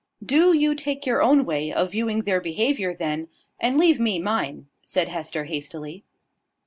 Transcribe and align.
"Do 0.25 0.51
you 0.51 0.73
take 0.73 1.05
your 1.05 1.21
own 1.21 1.45
way 1.45 1.71
of 1.71 1.91
viewing 1.91 2.21
their 2.21 2.41
behaviour, 2.41 2.91
then, 2.91 3.27
and 3.59 3.77
leave 3.77 3.99
me 3.99 4.17
mine," 4.17 4.65
said 4.83 5.09
Hester 5.09 5.43
hastily. 5.43 6.03